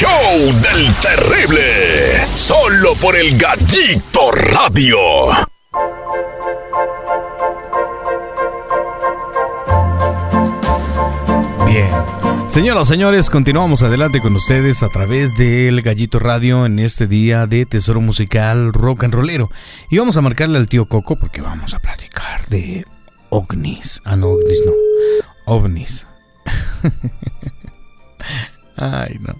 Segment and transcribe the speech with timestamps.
[0.00, 2.26] show del terrible.
[2.34, 4.96] Solo por el Gallito Radio.
[11.66, 11.90] Bien.
[12.48, 17.66] Señoras, señores, continuamos adelante con ustedes a través del Gallito Radio en este día de
[17.66, 19.50] Tesoro Musical Rock and Rollero.
[19.90, 22.86] Y vamos a marcarle al tío Coco porque vamos a platicar de
[23.28, 24.00] ovnis.
[24.04, 24.72] Ah, no, ovnis no.
[25.44, 26.06] Ovnis.
[28.80, 29.34] Ay, no.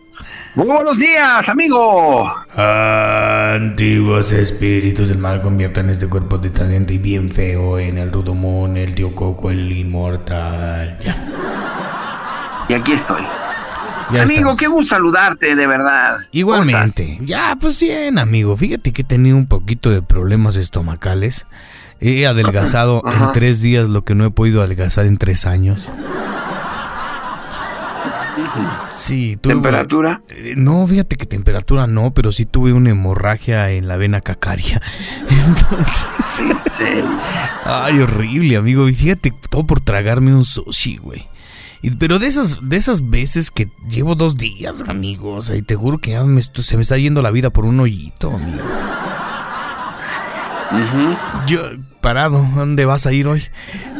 [0.54, 2.30] Muy buenos días, amigo.
[2.54, 8.76] Antiguos espíritus del mal conviertan este cuerpo de talento y bien feo en el Rudomón,
[8.76, 10.98] el tío Coco, el inmortal.
[11.02, 12.66] Ya.
[12.68, 13.22] Y aquí estoy.
[14.12, 14.56] Ya amigo, estamos.
[14.58, 16.16] qué gusto saludarte, de verdad.
[16.16, 17.18] ¿Cómo Igualmente.
[17.22, 18.58] Ya, pues bien, amigo.
[18.58, 21.46] Fíjate que he tenido un poquito de problemas estomacales.
[21.98, 25.88] He adelgazado en tres días lo que no he podido adelgazar en tres años.
[28.94, 29.54] Sí, tuve...
[29.54, 30.22] ¿Temperatura?
[30.28, 34.80] Eh, No, fíjate que temperatura no, pero sí tuve una hemorragia en la vena cacaria.
[35.46, 37.10] Entonces, Sí, en serio.
[37.64, 38.88] ay, horrible, amigo.
[38.88, 41.28] Y fíjate, todo por tragarme un sushi, güey.
[41.82, 45.34] Y- pero de esas, de esas veces que llevo dos días, amigo.
[45.36, 47.64] O sea, y te juro que ya me se me está yendo la vida por
[47.64, 48.62] un hoyito, amigo.
[51.46, 51.62] Yo,
[52.00, 53.42] parado, ¿a dónde vas a ir hoy?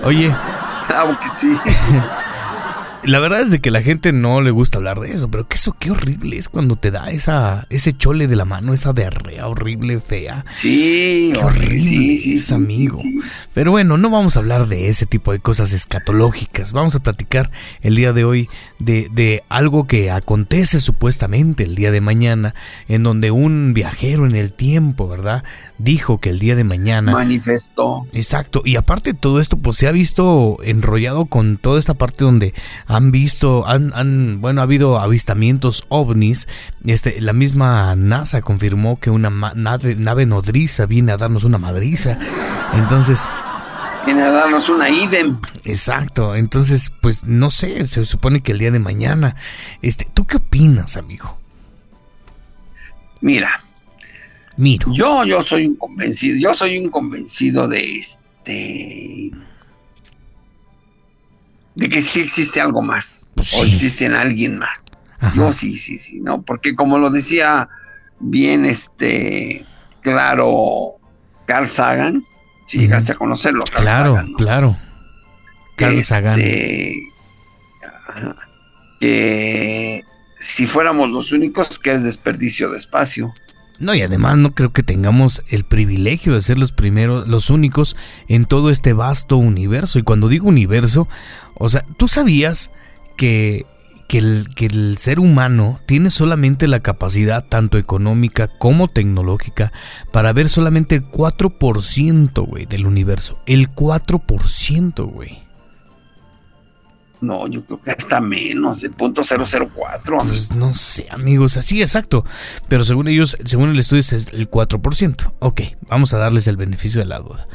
[0.05, 0.35] Oye,
[0.89, 1.57] Claro que sí.
[3.05, 5.57] la verdad es de que la gente no le gusta hablar de eso, pero que
[5.57, 9.47] eso qué horrible es cuando te da esa, ese chole de la mano, esa diarrea
[9.47, 10.45] horrible, fea.
[10.51, 12.99] Sí, Qué horrible sí, sí, es, amigo.
[12.99, 13.19] sí.
[13.55, 16.73] Pero bueno, no vamos a hablar de ese tipo de cosas escatológicas.
[16.73, 21.91] Vamos a platicar el día de hoy de, de algo que acontece supuestamente el día
[21.91, 22.55] de mañana,
[22.89, 25.45] en donde un viajero en el tiempo, ¿verdad?
[25.79, 27.13] Dijo que el día de mañana...
[27.13, 28.07] Manifestó.
[28.13, 32.25] Exacto, y aparte de todo esto, pues se ha visto enrollado con toda esta parte
[32.25, 32.55] donde
[32.91, 36.49] han visto, han, han bueno, ha habido avistamientos ovnis.
[36.85, 42.19] Este, la misma NASA confirmó que una nave, nave nodriza viene a darnos una madriza.
[42.75, 43.21] Entonces,
[44.07, 45.39] Viene a darnos una idem.
[45.65, 49.37] exacto, entonces, pues no sé, se supone que el día de mañana,
[49.83, 51.37] este, ¿tú qué opinas, amigo?
[53.21, 53.61] Mira,
[54.57, 54.91] Miro.
[54.95, 59.31] yo, yo soy un convencido, yo soy un convencido de este
[61.75, 65.03] de que sí existe algo más Pues o existe en alguien más.
[65.21, 65.33] Ajá.
[65.37, 66.43] Yo sí, sí, sí, ¿no?
[66.43, 67.69] Porque como lo decía
[68.21, 69.65] bien este
[70.03, 70.95] claro
[71.47, 72.25] Carl Sagan,
[72.67, 74.37] si llegaste a conocerlo, Carl Claro, Sagan, ¿no?
[74.39, 74.77] claro.
[75.77, 76.41] Carl Este, Sagan.
[78.09, 78.37] ajá,
[79.01, 80.03] que
[80.39, 83.33] si fuéramos los únicos, que es desperdicio de espacio.
[83.81, 87.97] No, y además no creo que tengamos el privilegio de ser los primeros, los únicos
[88.29, 89.99] en todo este vasto universo.
[89.99, 91.09] Y cuando digo universo,
[91.55, 92.71] o sea, ¿tú sabías
[93.17, 93.65] que,
[94.07, 99.73] que, el, ser humano tiene solamente la capacidad, tanto económica como tecnológica,
[100.13, 103.39] para ver solamente el 4%, güey, del universo?
[103.47, 105.40] El 4%, güey.
[107.21, 110.19] No, yo creo que hasta menos, el punto 004.
[110.19, 112.25] Pues no sé, amigos, así exacto.
[112.69, 115.33] Pero según ellos, según el estudio es el 4%.
[115.41, 117.47] Ok, vamos a darles el beneficio de la duda.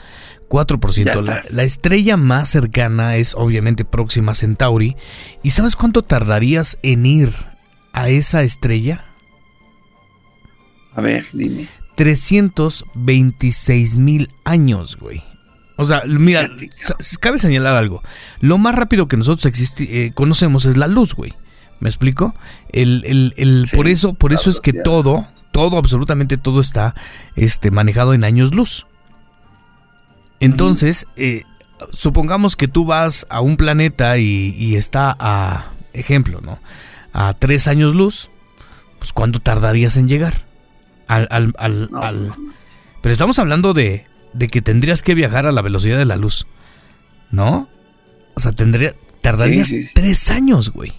[0.49, 1.03] 4%.
[1.03, 4.95] Ya La, la estrella más cercana es obviamente Próxima Centauri.
[5.41, 7.33] ¿Y sabes cuánto tardarías en ir
[7.93, 9.05] a esa estrella?
[10.93, 11.67] A ver, dime.
[11.95, 15.23] 326 mil años, güey.
[15.77, 16.49] O sea, mira,
[17.19, 18.01] cabe señalar algo.
[18.39, 21.33] Lo más rápido que nosotros eh, conocemos es la luz, güey.
[21.81, 22.33] ¿Me explico?
[22.71, 26.95] El, el- el- Sí, por eso, por eso es que todo, todo, absolutamente todo está
[27.35, 28.87] este, manejado en años luz.
[30.39, 31.43] Entonces, eh,
[31.91, 36.59] supongamos que tú vas a un planeta y, y está a, ejemplo, ¿no?
[37.13, 38.29] A tres años luz,
[38.99, 40.45] pues ¿cuánto tardarías en llegar?
[41.07, 42.35] Al, al, al- No, al- no,
[43.01, 46.45] pero estamos hablando de, de que tendrías que viajar a la velocidad de la luz.
[47.31, 47.67] ¿No?
[48.35, 49.93] O sea, tendría, tardarías Sí, sí, sí.
[49.95, 50.91] tres años, güey.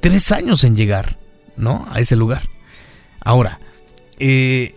[0.00, 1.18] Tres años en llegar,
[1.56, 1.86] ¿no?
[1.90, 2.42] A ese lugar.
[3.20, 3.60] Ahora,
[4.18, 4.76] eh,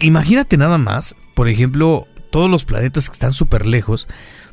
[0.00, 4.08] imagínate nada más, por ejemplo, todos los planetas que están súper lejos,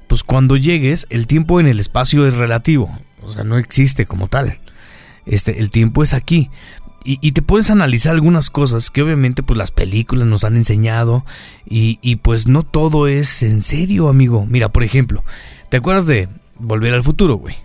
[0.07, 2.98] pues cuando llegues, el tiempo en el espacio es relativo.
[3.22, 4.60] O sea, no existe como tal.
[5.25, 6.50] Este, el tiempo es aquí.
[7.09, 11.25] Y, y te puedes analizar algunas cosas que obviamente pues las películas nos han enseñado
[11.65, 14.45] y, y, pues no todo es en serio, amigo.
[14.45, 15.24] Mira, por ejemplo,
[15.69, 16.27] ¿te acuerdas de
[16.59, 17.56] Volver al Futuro, güey?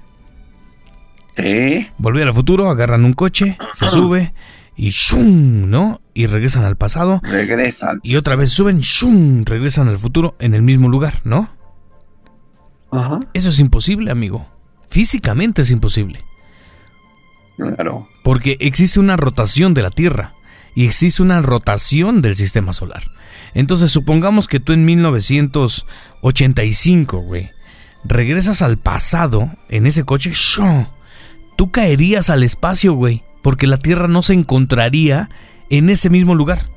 [1.37, 4.33] Sí, Volver al Futuro, agarran un coche, se sube
[4.77, 5.69] y ¡shum!
[5.71, 6.01] ¿no?
[6.15, 7.91] Y regresan al pasado regresa.
[7.91, 9.45] al- y otra vez suben, ¡shum!
[9.45, 11.51] regresan al futuro en el mismo lugar, ¿no?
[12.91, 14.47] Ajá, Eso es imposible, amigo.
[14.89, 16.23] Físicamente es imposible.
[17.57, 18.09] Claro.
[18.23, 20.35] Porque existe una rotación de la Tierra
[20.75, 23.03] y existe una rotación del sistema solar.
[23.55, 27.51] Entonces, supongamos que tú en 1985, güey,
[28.05, 30.89] regresas al pasado en ese coche, ¡shoo!
[31.57, 35.31] tú caerías al espacio, güey, porque la Tierra no se encontraría
[35.71, 36.71] en ese mismo lugar.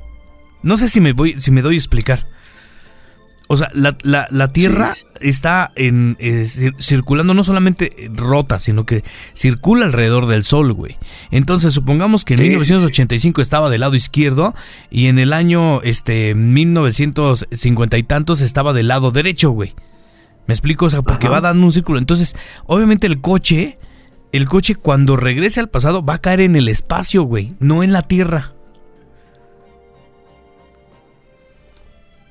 [0.62, 2.28] No sé si me voy, si me doy a explicar.
[3.48, 6.46] O sea, la, Tierra está en, eh,
[6.80, 9.04] circulando no solamente rota, sino que
[9.34, 10.96] circula alrededor del Sol, güey.
[11.30, 14.54] Entonces, supongamos que en 1985 estaba del lado izquierdo
[14.90, 19.74] y en el año este 1950 y tantos estaba del lado derecho, güey.
[20.46, 20.86] ¿Me explico?
[20.86, 21.98] O sea, porque va dando un círculo.
[21.98, 22.34] Entonces,
[22.66, 23.78] obviamente el coche,
[24.32, 27.92] el coche cuando regrese al pasado va a caer en el espacio, güey, no en
[27.92, 28.52] la Tierra.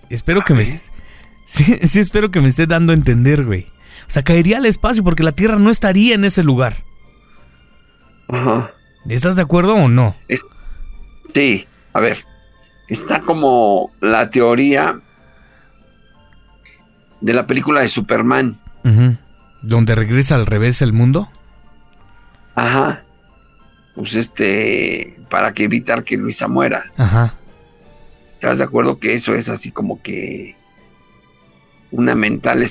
[0.09, 0.65] Espero que me...
[1.45, 3.68] Sí, sí, espero que me esté dando a entender, güey.
[4.07, 6.83] O sea, caería al espacio porque la Tierra no estaría en ese lugar.
[8.27, 8.71] Ajá.
[9.07, 10.15] ¿Estás de acuerdo o no?
[11.33, 12.25] sí, a ver.
[12.88, 15.00] Está como la teoría
[17.21, 18.59] de la película de Superman.
[19.63, 21.30] Donde regresa al revés el mundo.
[22.53, 23.03] Ajá.
[23.95, 26.91] Pues este, para que evitar que Luisa muera.
[26.98, 27.33] Ajá.
[28.27, 30.56] ¿Estás de acuerdo que eso es así como que
[31.95, 32.62] una mental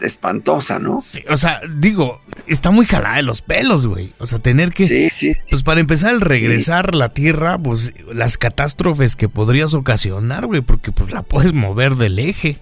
[0.00, 1.00] espantosa, ¿no?
[1.00, 4.12] Sí, o sea, digo, está muy jalada de los pelos, güey.
[4.18, 4.86] O sea, tener que...
[4.86, 5.32] Sí, sí.
[5.50, 10.92] Pues para empezar, el regresar la Tierra, pues las catástrofes que podrías ocasionar, güey, porque
[10.92, 12.58] pues la puedes mover del eje,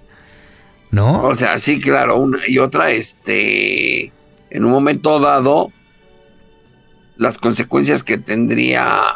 [0.90, 1.22] ¿no?
[1.22, 4.12] O sea, sí, claro, una y otra, este,
[4.50, 5.70] en un momento dado,
[7.16, 9.14] las consecuencias que tendría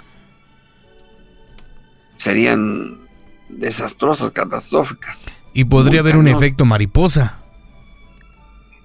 [2.17, 3.09] serían
[3.49, 5.27] desastrosas, catastróficas.
[5.55, 7.39] Y podría haber un efecto mariposa.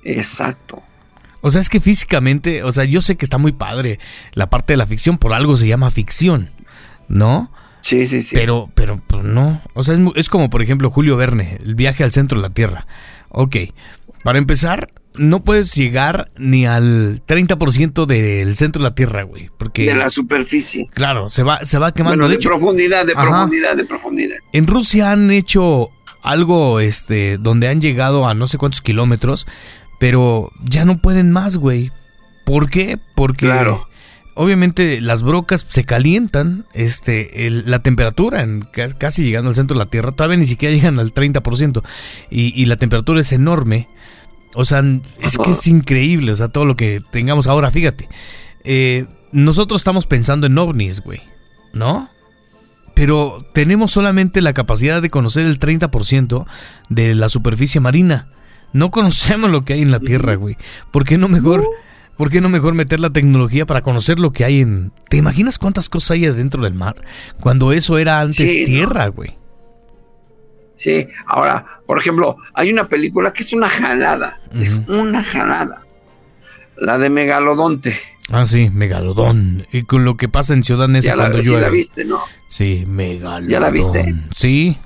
[0.04, 0.84] Exacto.
[1.42, 4.00] O sea, es que físicamente, o sea, yo sé que está muy padre
[4.34, 6.52] la parte de la ficción, por algo se llama ficción,
[7.08, 7.52] ¿no?
[7.82, 8.36] Sí, sí, sí.
[8.36, 9.62] Pero, pero, pues no.
[9.74, 12.88] O sea, es, como, por ejemplo, Julio Verne, el viaje al centro de la Tierra.
[13.30, 13.56] Ok,
[14.24, 19.50] para empezar, no puedes llegar ni al 30% del centro de la Tierra, güey.
[19.58, 20.90] Porque, de la superficie.
[20.94, 22.24] Claro, se va, se va quemando.
[22.24, 24.38] Bueno, de, profundidad, de profundidad, de profundidad.
[24.54, 25.92] En Rusia han hecho
[26.28, 29.48] algo este donde han llegado a no sé cuántos kilómetros,
[30.00, 31.92] pero ya no pueden más, güey.
[32.46, 32.98] ¿Por qué?
[33.16, 33.52] Porque
[34.36, 39.90] obviamente las brocas se calientan, este, la temperatura, en, casi llegando al centro de la
[39.90, 41.84] Tierra, todavía ni siquiera llegan al 30%,
[42.30, 43.90] y, y la temperatura es enorme.
[44.54, 44.82] O sea,
[45.20, 48.08] es que es increíble, o sea, todo lo que tengamos ahora, fíjate.
[48.64, 51.22] Eh, nosotros estamos pensando en ovnis, güey,
[51.74, 52.10] ¿no?
[52.98, 56.48] Pero tenemos solamente la capacidad de conocer el 30%
[56.90, 58.28] de la superficie marina.
[58.74, 60.58] No conocemos lo que hay en la Tierra, güey.
[60.92, 61.64] ¿Por qué no mejor,
[62.18, 64.92] ¿por qué no mejor meter la tecnología para conocer lo que hay en...
[65.10, 66.96] ¿Te imaginas cuántas cosas hay adentro del mar?
[67.40, 69.38] Cuando eso era antes tierra, güey.
[70.76, 75.82] Sí, ahora, por ejemplo, hay una película que es una jalada, es una jalada.
[76.78, 77.96] La de Megalodonte.
[78.30, 79.66] Ah, sí, Megalodón.
[79.72, 81.44] Y con lo que pasa en Ciudad Neza cuando llueve.
[81.44, 82.22] Sí la viste, ¿no?
[82.50, 83.50] Sí, Megalodón.
[83.50, 84.16] ¿Ya la viste?
[84.36, 84.78] Sí.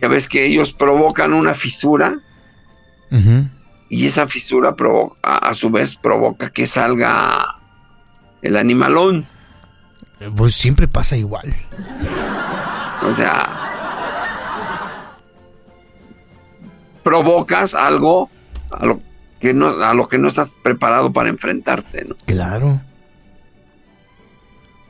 [0.00, 2.20] Ya ves que ellos provocan una fisura.
[3.88, 7.56] Y esa fisura provoca, a, su vez provoca que salga
[8.42, 9.24] el animalón.
[10.36, 11.54] Pues siempre pasa igual.
[13.02, 13.68] O sea,
[17.02, 18.28] provocas algo
[18.70, 19.00] a lo
[19.40, 22.16] que no, a lo que no estás preparado para enfrentarte, ¿no?
[22.26, 22.80] Claro.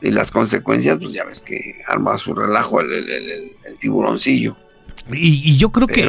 [0.00, 4.56] Y las consecuencias, pues ya ves que arma su relajo el, tiburoncillo.
[5.10, 6.08] Y, yo creo que.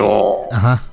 [0.52, 0.84] Ajá.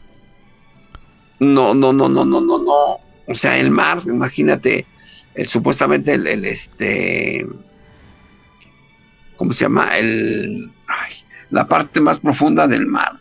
[1.38, 2.98] No, no, no, no, no, no, no.
[3.26, 4.86] O sea, el mar, imagínate,
[5.34, 7.46] el, supuestamente el, este.
[9.36, 9.96] ¿Cómo se llama?
[9.98, 10.72] El.
[10.86, 11.12] Ay,
[11.50, 13.12] la parte más profunda del mar.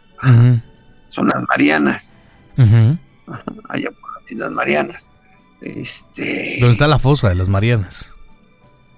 [1.09, 2.15] Son las Marianas.
[3.69, 3.89] Allá
[4.29, 5.11] las Marianas.
[5.61, 8.11] Este, ¿Dónde está la fosa de las Marianas?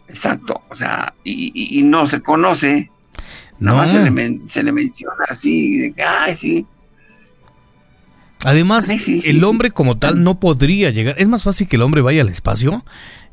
[0.08, 2.90] Exacto, o sea, y, no se conoce,
[3.60, 4.04] nada más se
[4.64, 6.66] le, menciona así, de que, ay, sí.
[8.44, 11.16] Además, el hombre como tal no podría llegar.
[11.18, 12.86] Es más fácil que el hombre vaya al espacio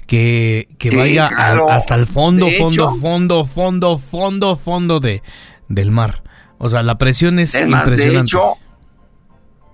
[0.07, 1.27] que, que vaya
[1.69, 5.23] hasta el fondo, fondo, fondo, fondo, fondo, fondo de,
[5.69, 6.23] del mar.
[6.59, 7.97] O sea, la presión es, impresionante.
[7.97, 8.53] de hecho,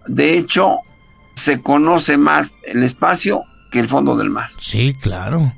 [0.07, 0.79] de hecho,
[1.41, 4.51] se conoce más el espacio que el fondo del mar.
[4.59, 5.53] Sí, claro.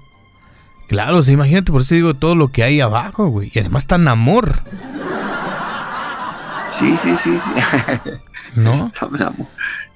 [0.88, 3.50] Claro, o imagínate, por eso digo todo lo que hay abajo, güey.
[3.54, 4.62] Y además tan amor.
[6.78, 7.50] Sí, sí, sí, sí.
[8.56, 8.90] ¿No?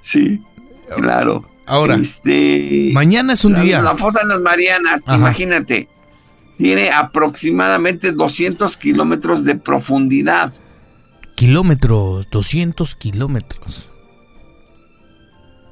[0.00, 0.43] Sí,
[0.97, 1.49] claro.
[1.66, 3.83] Ahora, Este, mañana es un la, día.
[3.83, 5.16] la fosa de las Marianas, Ajá.
[5.16, 5.88] imagínate,
[6.59, 10.52] tiene aproximadamente 200 kilómetros de profundidad.
[11.35, 13.88] Kilómetros, 200 kilómetros.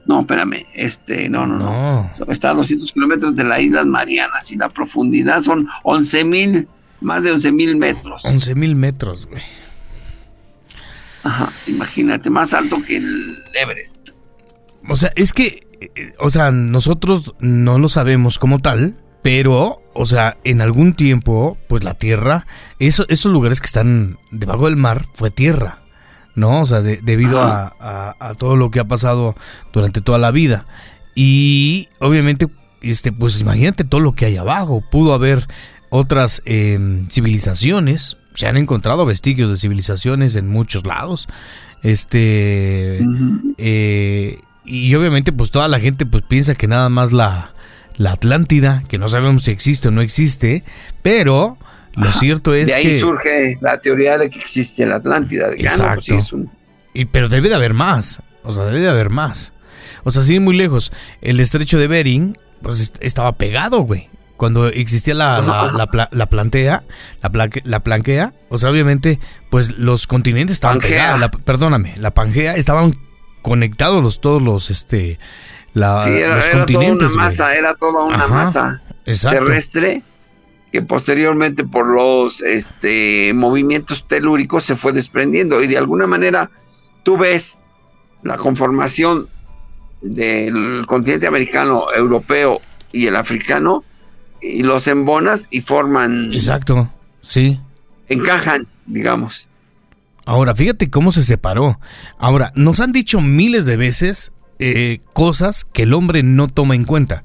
[0.06, 2.11] No, espérame, este, no, no, no.
[2.18, 2.32] No.
[2.32, 6.68] Está a 200 kilómetros de las Islas Marianas y la profundidad son 11 mil,
[7.00, 8.23] más de 11 mil metros.
[8.25, 9.42] 11 mil metros, güey.
[11.23, 14.11] Ajá, imagínate, más alto que el Everest.
[14.88, 15.66] O sea, es que,
[16.18, 21.82] o sea, nosotros no lo sabemos como tal, pero, o sea, en algún tiempo, pues
[21.82, 22.46] la Tierra,
[22.78, 25.78] eso- esos lugares que están debajo del mar, fue tierra,
[26.34, 26.60] ¿no?
[26.62, 29.34] O sea, de- debido a, a- a todo lo que ha pasado
[29.72, 30.66] durante toda la vida.
[31.14, 32.48] Y, obviamente,
[32.82, 34.82] este, pues imagínate todo lo que hay abajo.
[34.90, 35.46] Pudo haber
[35.90, 41.28] otras em, civilizaciones, se han encontrado vestigios de civilizaciones en muchos lados.
[41.82, 43.00] Este...
[43.58, 47.52] Eh, y obviamente pues toda la gente pues piensa que nada más la,
[47.96, 50.64] la Atlántida, que no sabemos si existe o no existe,
[51.02, 51.58] pero
[51.96, 52.18] lo Ajá.
[52.18, 53.00] cierto es de ahí que...
[53.00, 55.54] surge la teoría de que existe la Atlántida.
[55.54, 56.14] que, ah, no, pues sí, Exacto.
[56.16, 56.50] es un-
[56.92, 59.52] y- pero debe de haber más, o sea, debe de haber más.
[60.04, 64.08] O sea, ir muy lejos, el estrecho de Bering pues est- estaba pegado, güey.
[64.36, 66.82] Cuando existía la, la, la, pla- la plantea,
[67.22, 70.98] la, la planquea, o sea, obviamente, pues los continentes estaban Pangea.
[71.14, 72.96] pegados, la- perdóname, la Pangea, estaban
[73.42, 75.18] conectados los, todos los, este,
[75.72, 77.24] la, sí, era, los era toda una continentes, güey.
[77.24, 79.38] masa, era toda una Ajá, masa Exacto.
[79.38, 80.02] terrestre
[80.74, 86.50] que posteriormente por los este, movimientos telúricos se fue desprendiendo y de alguna manera
[87.04, 87.60] tú ves
[88.24, 89.28] la conformación
[90.02, 93.84] del continente americano, europeo y el africano
[94.42, 97.60] y los embonas y forman, Exacto, sí.
[98.08, 99.46] encajan, digamos.
[100.26, 101.78] Ahora, fíjate cómo se separó.
[102.18, 106.84] Ahora, nos han dicho miles de veces eh, cosas que el hombre no toma en
[106.84, 107.22] cuenta.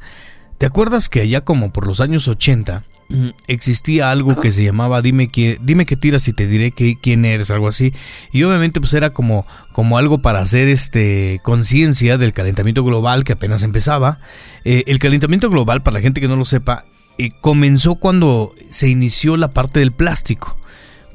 [0.59, 2.88] ¿Te acuerdas que allá como por los años 80 mm,
[3.47, 7.25] existía algo que se llamaba dime que dime qué tiras y te diré que, quién
[7.25, 7.93] eres, algo así?
[8.31, 13.33] Y obviamente pues era como como algo para hacer este conciencia del calentamiento global que
[13.33, 14.19] apenas empezaba.
[14.63, 16.85] Eh, el calentamiento global, para la gente que no lo sepa,
[17.17, 20.57] eh, comenzó cuando se inició la parte del plástico.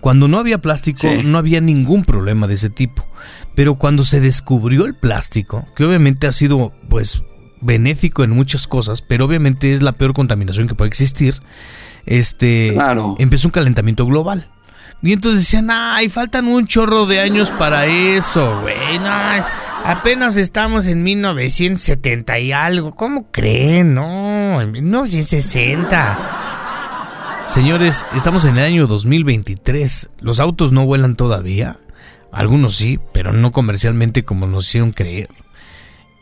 [0.00, 1.22] Cuando no había plástico, Sí.
[1.24, 3.06] no había ningún problema de ese tipo.
[3.54, 7.22] Pero cuando se descubrió el plástico, que obviamente ha sido, pues,
[7.62, 11.36] benéfico en muchas cosas, pero obviamente es la peor contaminación que puede existir,
[12.06, 13.16] este, Claro.
[13.18, 14.48] empezó un calentamiento global.
[15.02, 18.98] Y entonces decían, ay, faltan un chorro de años para eso, güey.
[19.00, 19.44] No, es-
[19.84, 22.92] apenas estamos en 1970 y algo.
[22.94, 23.92] ¿Cómo creen?
[23.94, 26.18] No, en 1960.
[27.44, 30.08] Señores, estamos en el año 2023.
[30.20, 31.76] Los autos no vuelan todavía.
[32.32, 35.28] Algunos sí, pero no comercialmente como nos hicieron creer.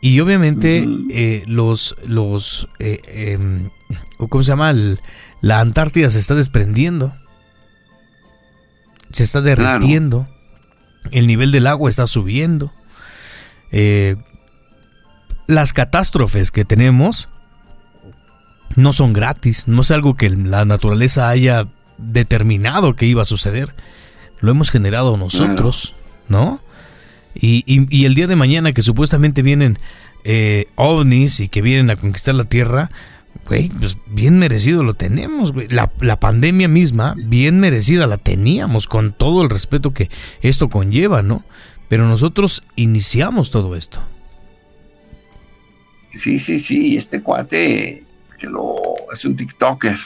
[0.01, 3.71] Y obviamente eh, los, los, eh, em,
[4.29, 4.71] ¿cómo se llama?
[4.71, 4.99] El-
[5.43, 7.15] la Antártida se está desprendiendo.
[9.13, 10.27] Se está derritiendo.
[11.11, 12.73] El nivel del agua está subiendo.
[13.73, 14.17] Eh,
[15.47, 17.29] las catástrofes que tenemos
[18.77, 21.69] no son gratis, no es algo que la naturaleza haya
[21.99, 23.75] determinado que iba a suceder.
[24.41, 25.95] Lo hemos generado nosotros,
[26.29, 26.61] ¿no?
[27.35, 29.79] Y, y- y el día de mañana que supuestamente vienen
[30.25, 32.91] eh, ovnis y que vienen a conquistar la Tierra,
[33.47, 35.69] güey, pues bien merecido lo tenemos, güey.
[35.69, 41.23] La, la pandemia misma, bien merecida la teníamos, con todo el respeto que esto conlleva,
[41.23, 41.45] ¿no?
[41.89, 44.01] Pero nosotros iniciamos todo esto.
[46.11, 48.05] Sí, sí, sí, este cuate
[48.39, 48.75] que lo
[49.13, 49.97] es un TikToker,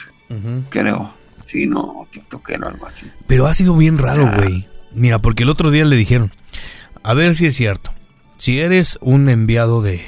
[0.69, 1.13] creo.
[1.45, 3.07] Sí, no, TikToker o algo así.
[3.25, 4.67] Pero ha sido bien raro, O sea- güey.
[4.93, 6.31] Mira, porque el otro día le dijeron,
[7.03, 7.91] a ver si es cierto.
[8.37, 10.01] Si eres un enviado de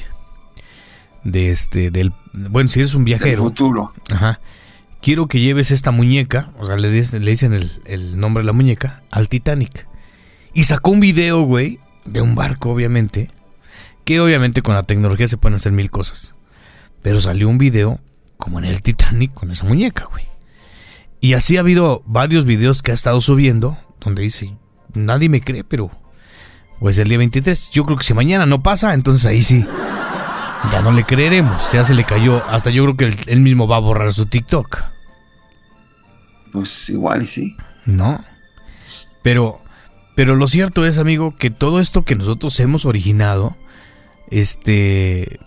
[1.25, 3.93] de este del bueno, si eres un Del viajero, futuro.
[4.11, 4.39] ajá.
[5.01, 8.47] Quiero que lleves esta muñeca, o sea, le, dicen- le dicen el, el nombre de
[8.47, 9.87] la muñeca, al Titanic.
[10.53, 13.29] Y sacó un video, güey, de un barco, obviamente.
[14.03, 16.35] Que obviamente con la tecnología se pueden hacer mil cosas.
[17.01, 17.99] Pero salió un video
[18.37, 20.25] como en el Titanic con esa muñeca, güey.
[21.21, 24.53] Y así ha habido varios videos que ha estado subiendo donde dice,
[24.93, 25.91] nadie me cree, pero
[26.79, 29.65] pues el día 23, yo creo que si mañana no pasa, entonces ahí sí,
[30.71, 33.67] ya no le creeremos, ya se le cayó, hasta yo creo que él, él mismo
[33.67, 34.83] va a borrar su TikTok,
[36.51, 37.55] Pues igual y sí.
[37.85, 38.19] ¿no?
[39.23, 39.61] Pero,
[40.15, 43.55] pero lo cierto es, amigo, que todo esto que nosotros hemos originado,
[44.31, 45.39] este,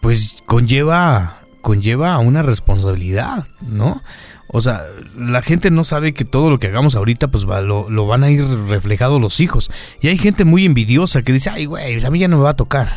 [0.00, 4.02] pues conlleva, conlleva una responsabilidad, ¿no?
[4.48, 4.84] O sea,
[5.18, 8.22] la gente no sabe que todo lo que hagamos ahorita, pues va- lo, lo van
[8.22, 9.70] a ir reflejado los hijos.
[10.00, 12.50] Y hay gente muy envidiosa que dice, ay, güey, a mí ya no me va
[12.50, 12.96] a tocar.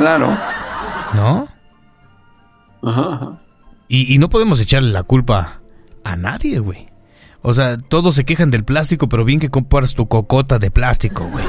[0.00, 0.36] Claro.
[1.14, 1.46] ¿No?
[2.82, 3.38] Ajá.
[3.88, 5.60] Y, y no podemos echarle la culpa
[6.04, 6.88] a nadie, güey.
[7.42, 11.24] O sea, todos se quejan del plástico, pero bien que compras tu cocota de plástico,
[11.30, 11.44] güey.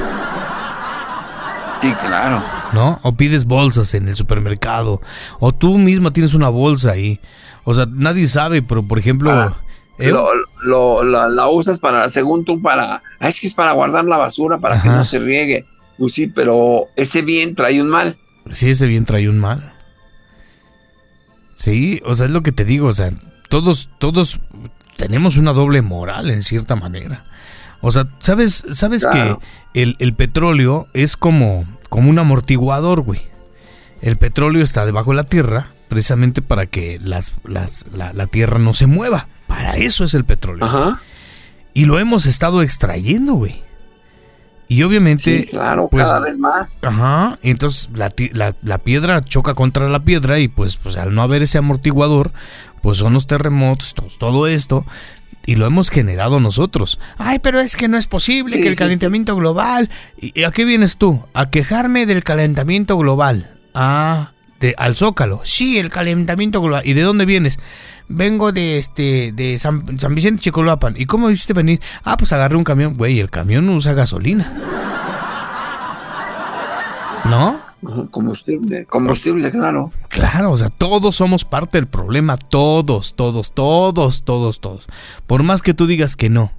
[1.81, 2.43] Sí, claro.
[2.74, 3.00] ¿No?
[3.03, 5.01] O pides bolsas en el supermercado.
[5.39, 7.20] O tú misma tienes una bolsa ahí.
[7.63, 9.31] O sea, nadie sabe, pero por ejemplo...
[9.31, 9.55] Ah,
[9.98, 10.12] ¿eh?
[10.12, 10.27] lo,
[10.63, 13.01] lo- la, la usas para, según tú, para...
[13.20, 15.65] Ah, es que es para guardar la basura, para que no se riegue.
[15.98, 18.17] Pues sí, pero ese bien trae un mal.
[18.51, 19.74] Sí, ese bien trae un mal.
[21.58, 23.12] Sí, o sea, es lo que te digo, o sea,
[23.50, 24.39] todos, todos
[24.98, 27.25] tenemos una doble moral en cierta manera.
[27.81, 29.39] O sea, ¿sabes, sabes Claro.
[29.74, 33.22] que el, el petróleo es como, como un amortiguador, güey?
[34.01, 38.58] El petróleo está debajo de la tierra precisamente para que las, las, la, la tierra
[38.60, 39.27] no se mueva.
[39.48, 40.65] Para eso es el petróleo.
[40.65, 41.01] Ajá.
[41.74, 43.62] Y lo hemos estado extrayendo, güey.
[44.72, 45.42] Y obviamente...
[45.42, 46.82] Sí, claro, pues, cada vez más.
[46.86, 51.13] Ajá, y entonces la, la- la piedra choca contra la piedra y pues, pues al
[51.13, 52.32] no haber ese amortiguador,
[52.82, 54.86] pues son los terremotos, to- todo esto,
[55.46, 57.00] y lo hemos generado nosotros.
[57.18, 59.90] Ay, pero es que no es posible Sí, que el sí, calentamiento global...
[60.18, 61.22] ¿Y y a qué vienes tú?
[61.34, 63.51] A quejarme del calentamiento global.
[63.74, 65.42] Ah, de, al Zócalo.
[65.44, 66.84] Sí, el calentamiento global.
[66.86, 67.60] ¿Y de dónde vienes?
[68.13, 70.96] Vengo de este de San, San Vicente Chicoloapan.
[70.98, 71.80] ¿Y cómo hiciste venir?
[72.03, 72.96] Ah, pues agarré un camión.
[72.96, 74.53] Güey, el camión no usa gasolina.
[77.25, 77.60] ¿No?
[78.12, 79.91] Combustible, combustible, claro.
[80.10, 84.88] Claro, o sea, todos somos parte del problema, todos, todos, todos, todos, todos.
[85.25, 86.51] Por más que tú digas que no.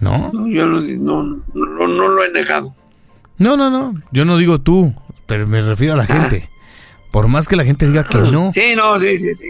[0.00, 0.30] ¿No?
[0.32, 1.22] No, yo no, no,
[1.54, 2.74] no, no lo he negado.
[3.36, 3.94] No, no, no.
[4.10, 4.94] Yo no digo tú,
[5.26, 6.50] pero me refiero a la gente.
[7.10, 8.50] Por más que la gente diga que no.
[8.52, 9.48] Sí, no, sí, sí, sí.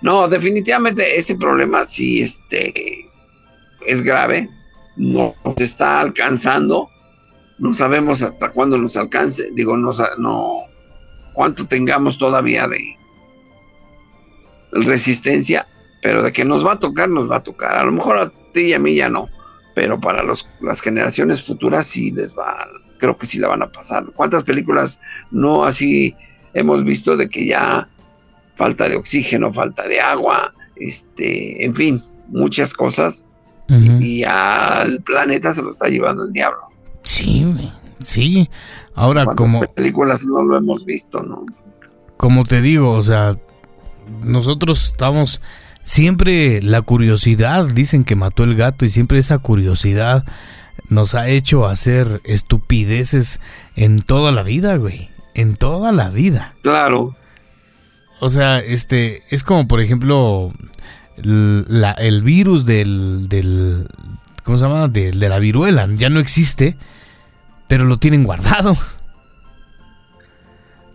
[0.00, 3.08] No, definitivamente ese problema sí este,
[3.86, 4.48] es grave.
[4.96, 6.88] No se está alcanzando.
[7.58, 9.50] No sabemos hasta cuándo nos alcance.
[9.52, 10.68] Digo, no, no
[11.32, 12.96] cuánto tengamos todavía de
[14.72, 15.66] resistencia,
[16.02, 17.76] pero de que nos va a tocar, nos va a tocar.
[17.76, 19.28] A lo mejor a ti y a mí ya no,
[19.74, 22.66] pero para los, las generaciones futuras sí les va,
[22.98, 24.04] creo que sí la van a pasar.
[24.14, 26.14] ¿Cuántas películas no así
[26.54, 27.88] hemos visto de que ya
[28.56, 33.26] falta de oxígeno, falta de agua, este, en fin, muchas cosas
[33.70, 34.00] Ujú.
[34.00, 36.60] y al planeta se lo está llevando el diablo.
[37.02, 37.46] Sí,
[38.00, 38.50] sí.
[38.94, 41.46] Ahora, ¿Cuántas como, películas no lo hemos visto, no?
[42.18, 43.38] como te digo, o sea,
[44.22, 45.40] nosotros estamos
[45.84, 50.24] siempre la curiosidad, dicen que mató el gato y siempre esa curiosidad
[50.88, 53.40] nos ha hecho hacer estupideces
[53.76, 56.54] en toda la vida, güey, en toda la vida.
[56.62, 57.14] Claro,
[58.20, 60.52] O sea, este, es como por ejemplo
[61.22, 63.86] la- el virus del, del
[64.44, 64.88] ¿cómo se llama?
[64.88, 66.76] De, de la viruela, ya no existe,
[67.68, 68.76] pero lo tienen guardado.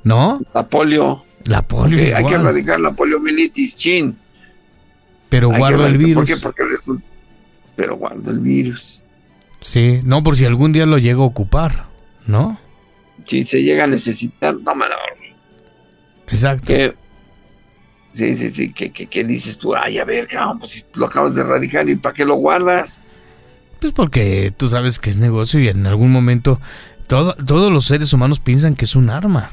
[0.03, 0.41] ¿No?
[0.53, 4.17] la polio, La polio hay que erradicar la poliomielitis, chin.
[5.29, 6.15] pero guardo el virus.
[6.15, 6.37] ¿Por qué?
[6.41, 7.05] Porque resulta,
[7.77, 8.99] pero guardo el virus.
[9.63, 11.85] Sí, no por si algún día lo llego a ocupar,
[12.27, 12.59] ¿no?
[13.25, 14.95] Si se llega a necesitar, tómalo.
[16.27, 16.67] Exacto.
[16.67, 16.93] Que,
[18.11, 21.05] sí, sí, sí, que, que, que dices tú, ay, a ver, cabrón, pues si lo
[21.05, 23.01] acabas de erradicar y para qué lo guardas.
[23.79, 26.59] Pues porque tú sabes que es negocio y en algún momento
[27.07, 29.51] todo- todos los seres humanos piensan que es un arma.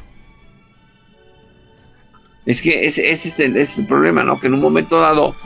[2.47, 4.41] Es que ese, ese es, el, ese es el problema, ¿no?
[4.41, 5.37] Que en un momento dado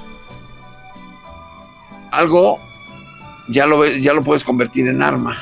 [2.13, 2.59] algo
[3.49, 5.37] ya lo, ya lo puedes convertir en arma.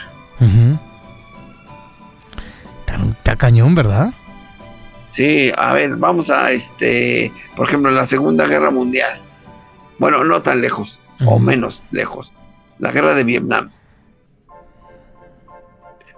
[2.80, 4.12] Está, está cañón, ¿verdad?
[5.06, 9.20] Sí, a ver, vamos a este, por ejemplo, en la Segunda Guerra Mundial.
[9.98, 12.32] Bueno, no tan lejos, o menos lejos.
[12.78, 13.70] La guerra de Vietnam.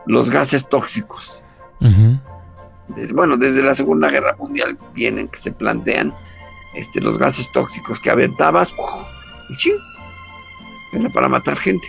[0.06, 1.44] Los gases tóxicos.
[3.12, 6.14] Bueno, desde la Segunda Guerra Mundial vienen que se plantean
[6.74, 8.72] este, los gases tóxicos que aventabas
[9.50, 9.54] y
[10.98, 11.88] era para matar gente.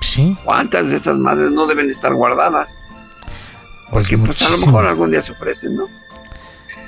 [0.00, 2.82] Sí, ¿Cuántas de estas madres no deben estar guardadas?
[3.90, 5.86] pues Que pues a lo mejor algún día se ofrecen, ¿no?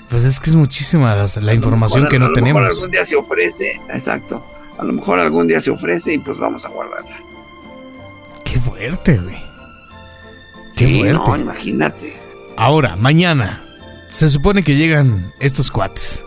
[0.09, 2.75] Pues es que es muchísima la, A información mejor- que a no lo mejor tenemos.
[2.75, 4.45] algún día se ofrece, exacto.
[4.79, 7.17] A lo mejor algún día se ofrece y pues vamos a guardarla.
[8.45, 9.37] Qué fuerte, güey.
[10.77, 11.13] Qué Sí, fuerte.
[11.13, 12.21] no, imagínate.
[12.57, 13.63] Ahora, mañana,
[14.09, 16.25] se supone que llegan estos cuates.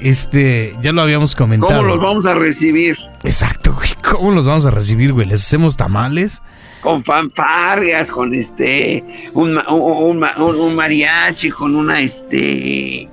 [0.00, 1.74] Este, ya lo habíamos comentado.
[1.74, 2.96] ¿Cómo los vamos a recibir?
[3.22, 3.88] Exacto, güey.
[4.02, 5.26] ¿Cómo los vamos a recibir, güey?
[5.26, 6.42] ¿Les hacemos tamales?
[6.82, 13.08] Con fanfarrias, con este, un, un mariachi, con una, este,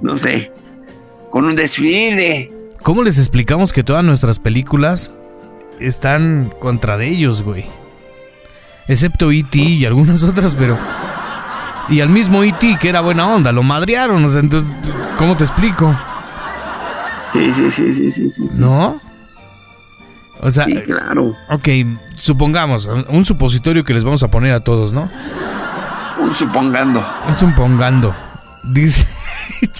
[0.00, 0.52] no sé,
[1.30, 2.52] con un desfile.
[2.82, 5.12] ¿Cómo les explicamos que todas nuestras películas
[5.80, 7.66] están contra de ellos, güey.
[8.86, 9.58] Excepto E.T.
[9.58, 10.78] y algunas otras, pero...
[11.88, 12.78] Y al mismo E.T.
[12.80, 14.72] que era buena onda, lo madrearon, o sea, entonces,
[15.16, 15.96] ¿cómo te explico?
[17.32, 18.60] Sí, sí, sí, sí, sí, sí.
[18.60, 19.00] ¿No?
[20.40, 21.34] O sea, Sí, claro.
[21.50, 21.68] ok,
[22.14, 25.10] supongamos, un supositorio que les vamos a poner a todos, ¿no?
[26.20, 27.04] Un supongando.
[27.28, 28.14] Un supongando.
[28.64, 29.06] Dice,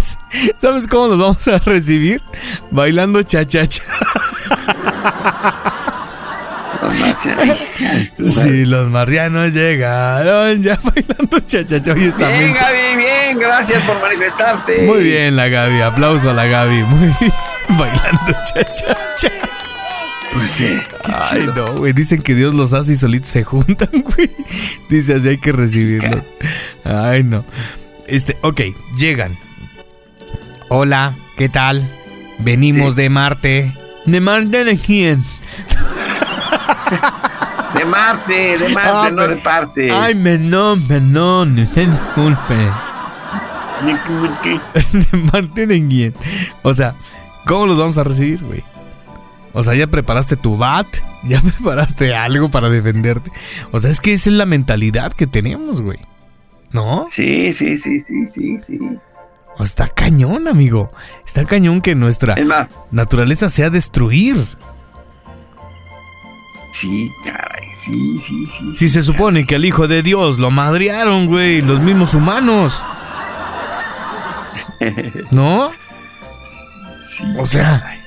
[0.00, 0.16] sé,
[0.56, 2.22] ¿sabes cómo nos vamos a recibir?
[2.70, 3.82] Bailando cha-cha-cha.
[8.10, 11.92] Sí, los marianos llegaron ya bailando cha-cha-cha.
[11.92, 12.54] Hoy está Bien.
[12.54, 14.82] Gaby, bien, gracias por manifestarte.
[14.82, 16.82] Muy bien la Gaby, aplauso a la Gaby.
[16.84, 17.32] Muy bien,
[17.78, 19.30] bailando cha-cha-cha.
[20.32, 21.92] Pues sí, Ay, no, güey.
[21.92, 24.30] Dicen que Dios los hace y solitos se juntan, güey.
[24.88, 26.24] Dice así hay que recibirlo.
[26.84, 27.44] Ay, no.
[28.06, 28.60] Este, ok,
[28.96, 29.36] llegan.
[30.68, 31.88] Hola, ¿qué tal?
[32.38, 33.02] Venimos Sí.
[33.02, 33.72] de Marte.
[34.06, 35.24] ¿De Marte de quién?
[37.74, 39.90] De Marte, de Marte, Ah, no de parte.
[39.90, 40.14] Ay,
[40.88, 41.58] perdón.
[41.58, 41.88] usted
[43.84, 44.60] Disculpe.
[45.12, 46.14] ¿De Marte de quién?
[46.62, 46.96] O sea,
[47.46, 48.64] ¿cómo los vamos a recibir, güey?
[49.52, 50.86] O sea, ya preparaste tu bat,
[51.24, 53.30] ya preparaste algo para defenderte.
[53.72, 55.98] O sea, es que esa es la mentalidad que tenemos, güey.
[56.72, 57.06] ¿No?
[57.10, 58.78] Sí, sí, sí, sí, sí, sí.
[59.58, 60.88] O está cañón, amigo.
[61.26, 64.46] Está cañón que nuestra más, naturaleza sea destruir.
[66.72, 68.76] Sí, caray, sí, sí, sí.
[68.76, 72.82] Si se supone que al Hijo de Dios lo madrearon, güey, los mismos humanos.
[75.30, 75.70] ¿No?
[77.00, 78.00] Sí, O sea, caray.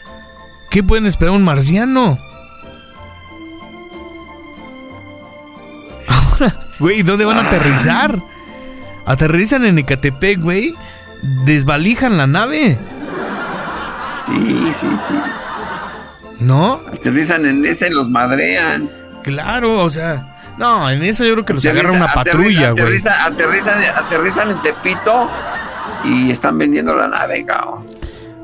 [0.71, 2.17] ¿qué pueden esperar un marciano?
[6.07, 8.21] Ahora, güey, ¿dónde van a aterrizar?
[9.05, 10.75] Aterrizan en Ecatepec, güey.
[11.21, 12.77] Desvalijan la nave,
[14.25, 15.13] Sí, sí, sí.
[16.39, 16.81] ¿No?
[16.91, 18.89] Aterrizan en ese y los madrean.
[19.23, 20.29] Claro, o sea.
[20.57, 22.83] No, en eso yo creo que los Aterriza- agarra una patrulla, güey.
[22.83, 25.29] aterriza- Aterrizan, aterrizan en Tepito
[26.03, 27.87] y están vendiendo la nave, cabrón.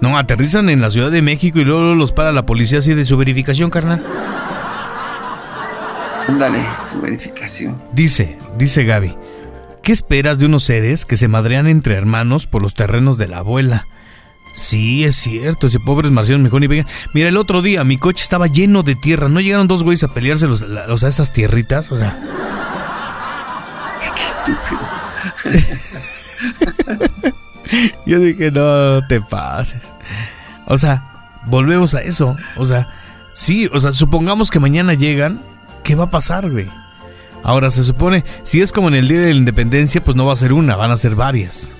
[0.02, 3.06] No, aterrizan en la Ciudad de México y luego los para la policía así de
[3.06, 4.02] su verificación, carnal.
[6.28, 7.82] Ándale, su verificación.
[7.94, 9.16] Dice, dice Gaby,
[9.84, 13.40] ¿qué esperas de unos seres que se madrean entre hermanos por los terrenos de la
[13.40, 13.88] abuela?
[14.54, 16.88] Sí, es cierto, ese pobres marcianos mejor ni vengan.
[17.14, 20.10] Mira, el otro día mi coche estaba lleno de tierra, ¿no llegaron dos güeyes a
[20.14, 21.92] pelearse los, la- esas tierritas?
[21.92, 22.18] O sea,
[24.00, 25.80] Qué estúpido.
[28.06, 29.94] yo dije, no te pases.
[30.66, 31.04] O sea,
[31.46, 32.88] volvemos a eso, o sea,
[33.34, 35.42] sí, o sea, supongamos que mañana llegan,
[35.84, 36.68] ¿qué va a pasar, güey?
[37.44, 40.34] Ahora, se supone, si es como en el Día de la Independencia, pues no va
[40.34, 41.72] a ser una, van a ser varias,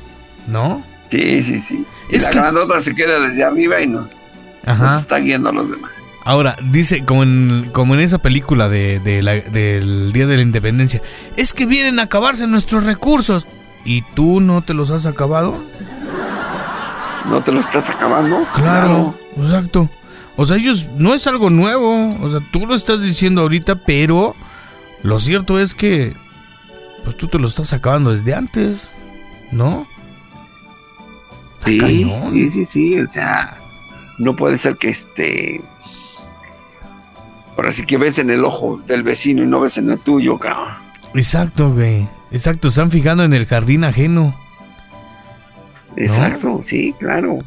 [0.48, 0.84] ¿no?
[1.12, 1.86] Sí, sí, sí.
[2.10, 4.26] Y Es la que- grandota se queda desde arriba y nos,
[4.66, 5.92] nos está guiando a los demás.
[6.26, 10.44] Ahora, dice, como en, como en esa película de, de la- del Día de la
[10.44, 11.02] Independencia,
[11.38, 13.48] es que vienen a acabarse nuestros recursos.
[13.86, 15.58] ¿Y tú no te los has acabado?
[17.30, 18.46] ¿No te lo estás acabando?
[18.54, 19.90] Claro, exacto.
[20.36, 22.16] O sea, ellos no es algo nuevo.
[22.22, 24.36] O sea, tú lo estás diciendo ahorita, pero
[25.04, 26.14] lo cierto es que
[27.04, 28.92] pues tú te lo estás acabando desde antes,
[29.52, 29.88] ¿no?
[31.66, 32.34] Sí, cañón.
[32.34, 33.00] sí, sí, sí.
[33.00, 33.58] O sea,
[34.18, 35.62] no puede ser que este.
[37.58, 40.38] Ahora sí que ves en el ojo del vecino y no ves en el tuyo,
[40.38, 40.76] cabrón.
[41.14, 42.08] Exacto, güey.
[42.32, 44.36] Exacto, están fijando en el jardín ajeno.
[45.96, 47.40] Exacto, sí, claro.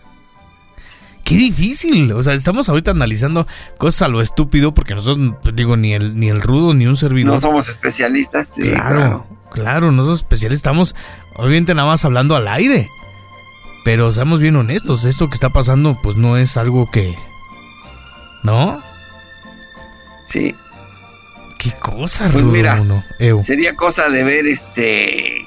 [1.25, 2.13] Qué difícil.
[2.13, 3.47] O sea, estamos ahorita analizando
[3.79, 6.97] cosas a lo estúpido porque nosotros, pues, digo, ni el, ni el rudo ni un
[6.97, 7.35] servidor.
[7.35, 10.97] No somos especialistas, sí, claro, claro, nosotros especialistas estamos,
[11.37, 12.89] obviamente, nada más hablando al aire.
[13.85, 17.17] Pero seamos bien honestos, esto que está pasando, pues no es algo que.
[18.43, 18.83] ¿No?
[20.27, 20.55] Sí.
[21.59, 22.83] Qué cosa, Pues rudo, mira.
[23.41, 25.47] Sería cosa de ver este.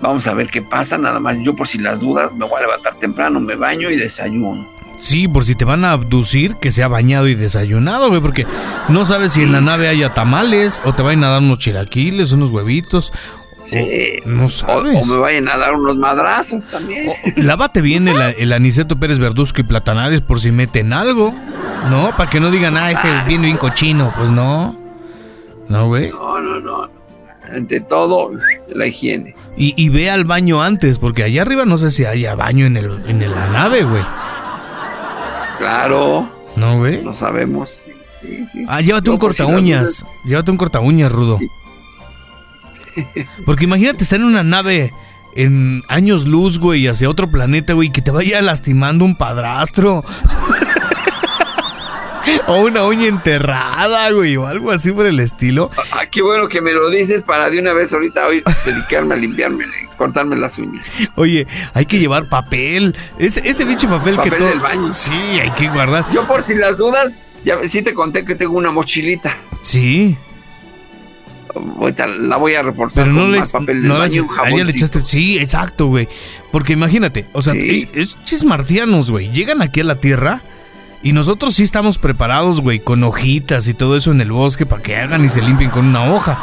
[0.00, 1.38] Vamos a ver qué pasa, nada más.
[1.40, 4.68] Yo, por si las dudas, me voy a levantar temprano, me baño y desayuno.
[4.98, 8.46] Sí, por si te van a abducir, que sea bañado y desayunado, güey, porque
[8.88, 12.32] no sabes si en la nave haya tamales o te vayan a dar unos chilaquiles,
[12.32, 13.12] unos huevitos.
[13.64, 14.20] Sí.
[14.24, 15.02] o- no sabes.
[15.02, 17.08] o me vayan a dar unos madrazos también.
[17.08, 21.32] O- lávate bien el, el Aniceto Pérez Verduzco y Platanares por si meten algo,
[21.90, 22.10] ¿no?
[22.16, 24.12] Para que no digan, ah, este viene bien cochino.
[24.16, 24.78] Pues no.
[25.70, 26.10] No, güey.
[26.10, 26.90] No, no, no.
[27.54, 28.30] Ante todo,
[28.68, 29.34] la higiene.
[29.56, 32.76] Y, y ve al baño antes, porque allá arriba no sé si haya baño en,
[32.76, 34.02] el, en la nave, güey.
[35.58, 37.02] Claro, ¿No, güey?
[37.02, 37.70] no sabemos.
[37.70, 38.64] Sí, sí, sí.
[38.68, 41.38] Ah, llévate Yo, un por si las corta Llévate un corta uñas, Rudo.
[43.44, 44.92] Porque imagínate estar en una nave
[45.34, 50.04] en años luz, güey, hacia otro planeta, güey, que te vaya lastimando un padrastro.
[52.46, 55.70] o una uña enterrada, güey, o algo así por el estilo.
[55.92, 59.16] Ah, qué bueno que me lo dices para de una vez ahorita hoy dedicarme a
[59.16, 59.64] limpiarme,
[59.96, 60.86] cortarme las uñas.
[61.16, 62.96] Oye, hay que llevar papel.
[63.18, 64.48] Ese, ese pinche papel, que todo.
[64.48, 64.92] del baño.
[64.92, 66.06] Sí, hay que guardar.
[66.12, 69.36] Yo por si las dudas, ya sí te conté que tengo una mochilita.
[69.62, 70.16] Sí.
[71.54, 74.66] Ahorita la voy a reforzar Pero no con le, más papel del no baño un
[74.66, 75.02] le echaste.
[75.04, 76.08] Sí, exacto, güey.
[76.50, 77.88] Porque imagínate, o sea, Sí.
[77.94, 79.30] es, es marcianos, güey.
[79.30, 80.42] Llegan aquí a la Tierra
[81.02, 84.82] y nosotros sí estamos preparados, güey, con hojitas y todo eso en el bosque para
[84.82, 86.42] que hagan y se limpien con una hoja.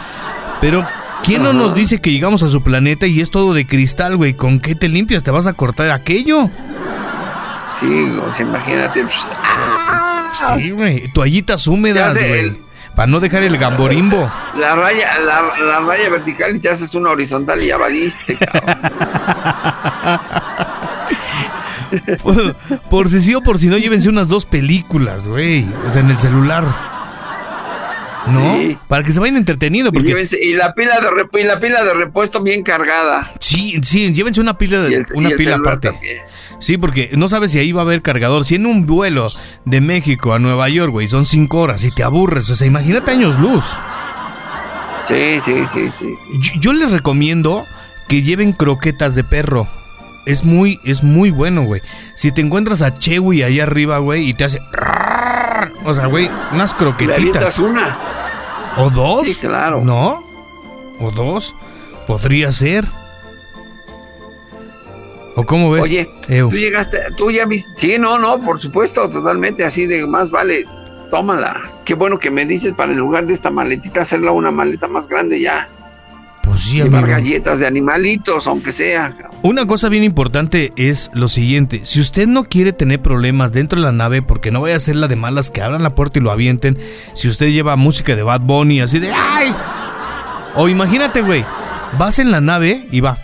[0.62, 0.86] Pero,
[1.24, 4.34] ¿quién no nos dice que llegamos a su planeta y es todo de cristal, güey?
[4.36, 5.24] ¿Con qué te limpias?
[5.24, 6.50] ¿Te vas a cortar aquello?
[7.80, 7.88] Sí,
[8.26, 9.04] o sea, imagínate.
[9.04, 10.30] pues, ¡ah!
[10.56, 11.12] Sí, güey.
[11.12, 12.58] Toallitas húmedas, güey.
[12.96, 14.32] Para no dejar el gamborimbo.
[14.56, 18.78] La raya, la, la raya vertical y te haces una horizontal y ya valiste, cabrón.
[22.24, 22.56] Por,
[22.90, 25.68] por si sí o por si no, llévense unas dos películas, güey.
[25.86, 26.64] O sea, en el celular.
[28.28, 28.56] ¿No?
[28.58, 28.78] Sí.
[28.88, 29.90] Para que se vayan entreteniendo.
[29.90, 33.32] Y, Porque llévense- y la pila de y la pila de repuesto bien cargada.
[33.40, 35.92] sí, sí, llévense una pila, de, el- una pila aparte.
[35.92, 36.18] también.
[36.60, 38.46] Sí, porque no sabes si ahí va a haber cargador.
[38.46, 39.28] Si en un vuelo
[39.66, 42.50] de México a Nueva York, güey, son cinco horas y te aburres.
[42.52, 43.76] O sea, imagínate años luz.
[45.08, 46.30] Sí, sí, sí, sí, sí.
[46.40, 47.66] Yo, yo les recomiendo
[48.08, 49.68] que lleven croquetas de perro.
[50.28, 51.82] Es muy, es muy bueno, güey.
[52.16, 54.60] Si te encuentras a Chewy ahí arriba, güey, y te hace...
[55.84, 57.18] O sea, güey, unas Le croquetitas.
[57.18, 57.98] avientas una.
[58.78, 59.28] ¿O dos?
[59.28, 59.82] Sí, claro.
[59.82, 60.24] ¿No?
[61.00, 61.56] ¿O dos?
[62.08, 62.86] Podría ser.
[65.36, 65.84] ¿O cómo ves?
[65.84, 66.50] Oye, Ew.
[66.50, 67.72] tú llegaste, tú ya viste.
[67.74, 70.66] Sí, no, no, por supuesto, totalmente así de más vale.
[71.10, 71.60] Tómala.
[71.84, 75.08] Qué bueno que me dices para en lugar de esta maletita hacerla una maleta más
[75.08, 75.68] grande ya.
[76.44, 77.18] Pues sí, Llevar amigo.
[77.18, 79.16] galletas de animalitos, aunque sea.
[79.44, 83.86] Una cosa bien importante es lo siguiente, si usted no quiere tener problemas dentro de
[83.86, 86.22] la nave porque no vaya a ser la de malas que abran la puerta y
[86.22, 86.78] lo avienten,
[87.14, 89.54] si usted lleva música de Bad Bunny así de ¡ay!
[90.56, 91.46] O imagínate, güey,
[91.98, 93.18] vas en la nave y va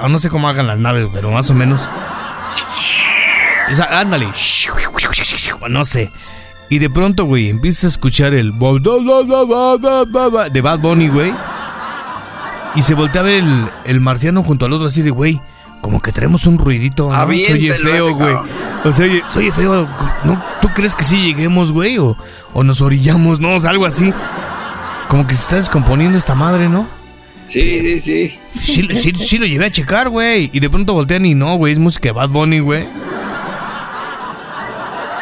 [0.00, 1.88] o no sé cómo hagan las naves, pero más o menos.
[3.70, 4.28] O sea, ándale.
[5.68, 6.10] No sé.
[6.70, 11.32] Y de pronto, güey, empiezas a escuchar el de Bad Bunny, güey.
[12.74, 15.40] Y se voltea a ver el, el marciano junto al otro así de, güey,
[15.80, 17.26] como que traemos un ruidito, ¿no?
[17.32, 18.36] Se oye feo, güey.
[18.84, 19.88] O sea, oye, se oye feo.
[20.24, 20.42] ¿no?
[20.60, 21.98] ¿Tú crees que sí lleguemos, güey?
[21.98, 22.16] O,
[22.52, 23.54] o nos orillamos, ¿no?
[23.54, 24.12] O sea, algo así.
[25.08, 26.86] Como que se está descomponiendo esta madre, ¿no?
[27.44, 28.38] Sí, sí, sí.
[28.60, 30.50] Sí, sí, sí lo llevé a checar, güey.
[30.52, 32.86] Y de pronto voltean y no, güey, es música de Bad Bunny, güey.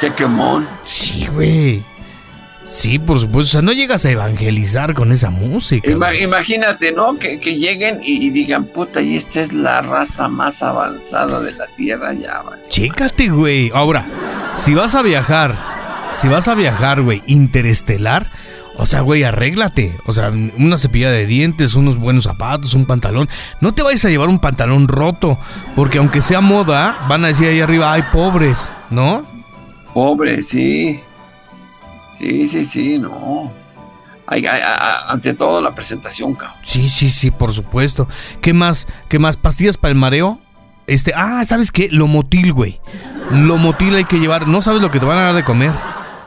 [0.01, 0.67] Qué quemón.
[0.83, 1.83] Sí, güey.
[2.67, 3.49] Sí, por supuesto.
[3.49, 5.89] O sea, no llegas a evangelizar con esa música.
[5.89, 6.25] Ima- güey.
[6.25, 7.17] imagínate, ¿no?
[7.17, 11.53] Que, que lleguen y, y digan, puta, y esta es la raza más avanzada de
[11.53, 12.63] la Tierra, ya, vale.
[12.69, 13.71] Chécate, güey.
[13.73, 14.05] Ahora,
[14.57, 15.57] si vas a viajar,
[16.13, 18.31] si vas a viajar, güey, interestelar,
[18.79, 19.95] o sea, güey, arréglate.
[20.05, 23.29] O sea, una cepilla de dientes, unos buenos zapatos, un pantalón.
[23.61, 25.39] No te vayas a llevar un pantalón roto,
[25.77, 29.25] porque aunque sea moda, van a decir ahí arriba, ay, pobres, ¿no?
[29.97, 31.01] Pobre, sí.
[32.19, 33.51] Sí, sí, sí, no.
[34.27, 36.59] Ay, ay, ay, ante todo la presentación, cabrón.
[36.63, 38.07] Sí, sí, sí, por supuesto.
[38.43, 38.87] ¿Qué más?
[39.09, 39.39] ¿Qué más?
[39.39, 40.39] ¿Pastillas para el mareo?
[40.87, 41.89] Este, ah, ¿sabes qué?
[41.91, 42.79] Lomotil, güey.
[43.31, 44.47] Lomotil hay que llevar.
[44.49, 45.73] No sabes lo que te van a dar de comer.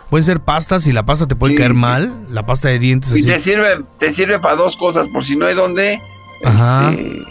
[0.10, 1.78] Pueden ser pastas y la pasta te puede Sí, caer sí.
[1.78, 2.26] mal.
[2.32, 3.28] La pasta de dientes Y así.
[3.28, 6.02] te sirve, te sirve para dos cosas, por si no hay dónde,
[6.44, 6.90] Ajá.
[6.90, 7.22] este,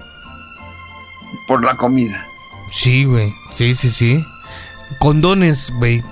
[1.48, 2.24] por la comida.
[2.70, 3.34] Sí, güey.
[3.54, 4.24] Sí, sí, sí.
[4.98, 6.02] Condones, güey.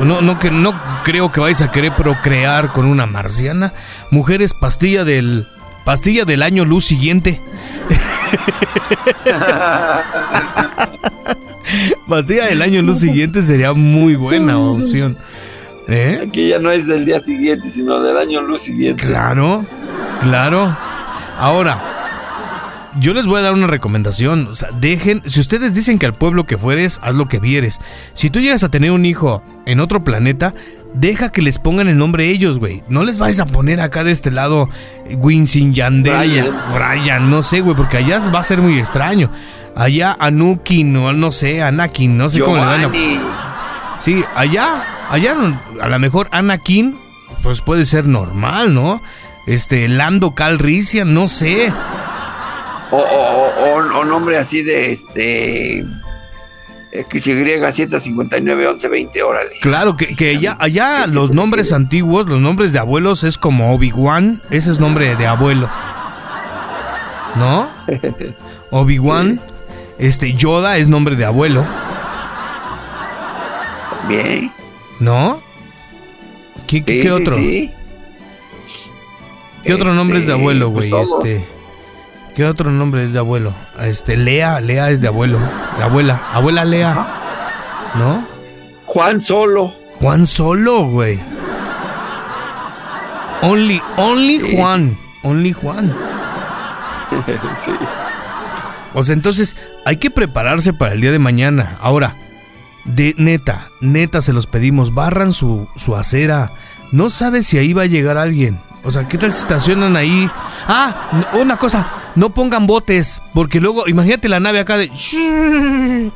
[0.00, 3.72] No, no, que, no creo que vais a querer procrear con una marciana.
[4.10, 5.46] Mujeres, pastilla del.
[5.84, 7.40] Pastilla del año luz siguiente.
[12.08, 15.18] pastilla del año luz siguiente sería muy buena opción.
[15.86, 16.24] ¿Eh?
[16.26, 19.06] Aquí ya no es del día siguiente, sino del año luz siguiente.
[19.06, 19.66] Claro,
[20.22, 20.74] claro.
[21.38, 21.93] Ahora,
[23.00, 24.48] yo les voy a dar una recomendación.
[24.48, 27.80] O sea, dejen, si ustedes dicen que al pueblo que fueres, haz lo que vieres.
[28.14, 30.54] Si tú llegas a tener un hijo en otro planeta,
[30.94, 32.82] deja que les pongan el nombre ellos, güey.
[32.88, 34.68] No les vayas a poner acá de este lado
[35.10, 36.46] Winston Yandel, Brian.
[36.72, 39.30] Brian, no sé, güey, porque allá va a ser muy extraño.
[39.76, 43.96] Allá Anukin o no sé, Anakin, no sé cómo le van a.
[43.98, 45.34] Sí, allá, allá
[45.80, 46.96] a lo mejor Anakin,
[47.42, 49.02] pues puede ser normal, ¿no?
[49.46, 51.72] Este, Lando Calrissian, no sé.
[52.90, 55.84] O, o, o, o- o nombre así de este.
[57.10, 59.50] XY 759 11 20, órale.
[59.60, 64.40] Claro, que, que allá, allá los nombres antiguos, los nombres de abuelos es como Obi-Wan,
[64.50, 65.68] ese es nombre de abuelo.
[67.34, 67.68] ¿No?
[68.70, 69.40] Obi-Wan,
[69.98, 71.64] este, Yoda es nombre de abuelo,
[74.08, 74.52] Bien.
[75.00, 75.40] ¿No?
[76.68, 77.34] ¿Qué, qué, Sí, qué otro?
[77.36, 77.70] sí.
[79.64, 81.02] ¿Qué otro nombre es de Este, abuelo, pues güey?
[81.02, 81.48] este.
[82.34, 83.52] ¿Qué otro nombre es de abuelo?
[83.80, 85.38] Este, Lea, Lea es de abuelo.
[85.78, 87.06] De abuela, abuela Lea,
[87.94, 88.26] ¿no?
[88.86, 89.74] Juan Solo.
[90.00, 91.20] Juan solo, güey.
[93.42, 94.56] Only, only Sí.
[94.56, 94.98] Juan.
[95.22, 95.94] Only Juan.
[97.64, 97.70] sí.
[98.94, 101.78] O sea, entonces hay que prepararse para el día de mañana.
[101.80, 102.16] Ahora,
[102.84, 106.52] de neta, neta se los pedimos, barran su, su acera.
[106.92, 108.60] No sabes si ahí va a llegar alguien.
[108.84, 110.30] O sea, ¿qué tal si estacionan ahí?
[110.68, 114.90] Ah, una cosa, no pongan botes, porque luego, imagínate la nave acá de...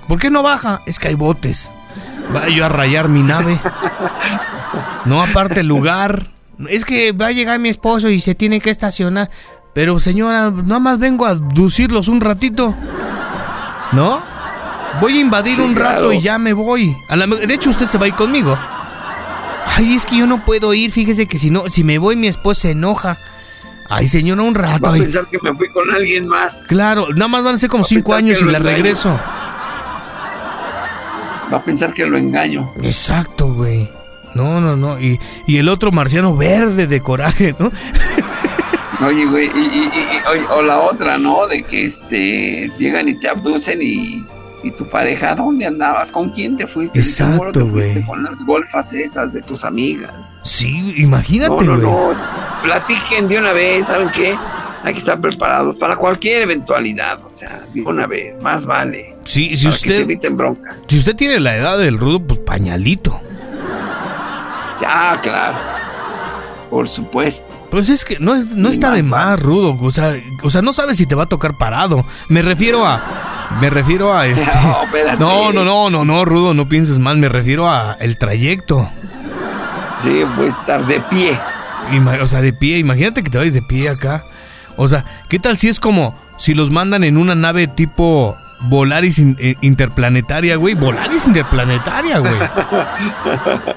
[0.07, 0.83] ¿Por qué no baja?
[0.87, 1.71] Es que hay botes.
[2.35, 3.59] Va yo a rayar mi nave.
[5.07, 6.27] No aparte el lugar.
[6.69, 9.31] Es que va a llegar mi esposo y se tiene que estacionar.
[9.75, 12.75] Pero señora, nada más vengo a aducirlos un ratito.
[13.93, 14.21] ¿No?
[15.01, 16.13] Voy a invadir Sí, un rato claro.
[16.13, 16.95] y ya me voy.
[17.09, 18.59] A la de hecho, usted se va a ir conmigo.
[19.77, 20.91] Ay, es que yo no puedo ir.
[20.91, 23.19] Fíjese que si no, si me voy, mi esposa se enoja.
[23.91, 24.83] Ay, señora, un rato.
[24.87, 25.01] Va a ay.
[25.03, 26.65] pensar que me fui con alguien más.
[26.69, 28.77] Claro, nada más van a ser como Va cinco años y la engaño.
[28.77, 29.19] regreso.
[31.53, 32.73] Va a pensar que lo engaño.
[32.83, 33.89] Exacto, güey.
[34.35, 35.01] No, no, no.
[35.01, 37.73] Y, y el otro marciano verde de coraje, ¿no?
[39.07, 41.47] Oye, güey, y, y- y- o la otra, ¿no?
[41.47, 44.27] De que este llegan y te abducen y,
[44.69, 46.13] y tu pareja, ¿dónde andabas?
[46.13, 46.99] ¿Con quién te fuiste?
[46.99, 48.05] Exacto, Seguro te fuiste güey.
[48.07, 50.13] con las golfas esas de tus amigas.
[50.43, 52.17] Sí, imagínate, No, no, güey.
[52.17, 52.63] no.
[52.63, 54.37] Platiquen de una vez, ¿saben qué?
[54.85, 57.19] Hay que estar preparados para cualquier eventualidad.
[57.25, 59.15] O sea, de una vez, más vale.
[59.25, 60.77] Sí, si para que se usted, eviten broncas.
[60.89, 63.21] si usted tiene la edad del rudo, pues pañalito.
[64.81, 65.57] Ya, claro.
[66.71, 67.47] Por supuesto.
[67.71, 69.77] Pues es que no, es- no está de más rudo.
[69.81, 72.05] O sea, o sea, no sabes si te va a tocar parado.
[72.29, 73.03] Me refiero a.
[73.61, 74.51] Me refiero a este.
[75.19, 75.53] No.
[75.53, 77.19] No, no, no, no, no, rudo, no pienses mal.
[77.19, 78.89] Me refiero a el trayecto.
[80.03, 81.39] Sí, voy a estar de pie.
[81.93, 82.79] Ima- o sea, de pie.
[82.79, 84.25] Imagínate que te vayas de pie acá.
[84.77, 89.19] O sea, ¿qué tal si es como si los mandan en una nave tipo Volaris
[89.19, 90.75] in- eh, interplanetaria, güey?
[90.75, 92.33] Volaris interplanetaria, güey.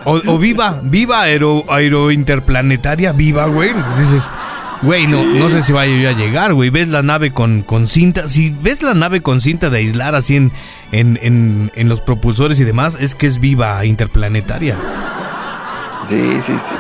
[0.06, 3.72] O, o viva, viva aero, aero interplanetaria, viva, güey.
[3.98, 4.28] Dices,
[4.82, 5.28] güey, no, Sí.
[5.38, 6.70] no sé si vaya yo a llegar, güey.
[6.72, 8.28] Ves la nave con, con cinta.
[8.28, 10.52] Si ves la nave con cinta de aislar así en,
[10.92, 14.76] en, en, en los propulsores y demás, es que es viva interplanetaria.
[16.10, 16.76] Sí, sí, sí.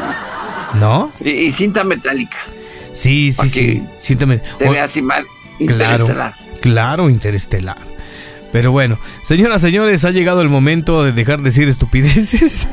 [0.79, 1.11] ¿No?
[1.19, 2.37] Y, y cinta metálica.
[2.93, 3.59] Sí, sí, sí.
[3.59, 4.41] que Síntame.
[4.51, 5.23] Se O- ve así mal.
[5.59, 5.73] Claro.
[6.03, 6.33] Interestelar.
[6.61, 7.77] Claro, interestelar.
[8.51, 12.67] Pero bueno, señoras, señores, ha llegado el momento de dejar de decir estupideces.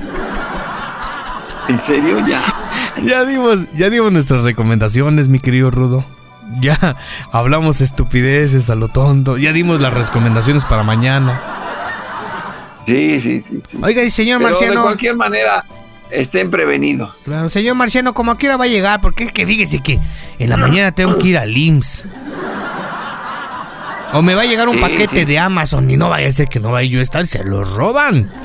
[1.69, 2.27] ¿En serio?
[2.27, 2.43] Ya.
[3.05, 6.05] ya dimos, ya dimos nuestras recomendaciones, mi querido Rudo.
[6.61, 6.97] Ya
[7.31, 9.37] hablamos estupideces a lo tonto.
[9.37, 11.41] Ya dimos las recomendaciones para mañana.
[12.87, 13.61] Sí, sí, sí.
[13.71, 13.79] sí.
[13.83, 14.83] Oiga, y señor Pero de Marciano.
[14.83, 15.67] cualquier manera,
[16.11, 17.23] estén prevenidos.
[17.27, 19.01] Claro, señor Marciano, como a qué hora va a llegar?
[19.03, 20.01] Porque es que fíjese que
[20.39, 22.07] en la mañana tengo que ir al IMSS.
[24.13, 25.39] O me va a llegar un Sí, paquete sí, de.
[25.39, 28.31] Amazon y no vaya a ser que no vaya yo a estar, se lo roban.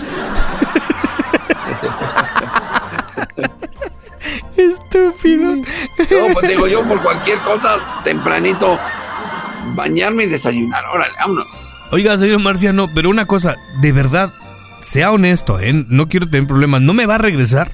[4.58, 5.56] Estúpido.
[5.56, 8.78] No, pues digo yo, por cualquier cosa, tempranito,
[9.76, 10.84] bañarme y desayunar.
[10.94, 11.70] Órale, vámonos.
[11.92, 14.32] Oiga, señor Marciano, pero una cosa, de verdad,
[14.82, 15.74] sea honesto, ¿eh?
[15.88, 16.82] No quiero tener problemas.
[16.82, 17.72] ¿No me va a regresar?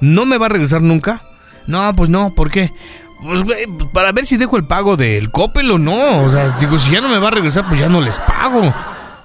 [0.00, 1.22] ¿No me va a regresar nunca?
[1.66, 2.72] No, pues no, ¿por qué?
[3.22, 6.22] Pues, güey, para ver si dejo el pago del Coppel o no.
[6.24, 8.72] O sea, digo, si ya no me va a regresar, pues ya no les pago.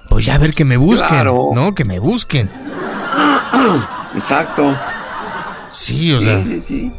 [0.08, 1.50] Pues ya a ver que me busquen, Claro.
[1.54, 1.74] ¿no?
[1.74, 2.50] Que me busquen.
[4.14, 4.76] Exacto.
[5.70, 6.92] Sí, o sea, sí, sí, sí.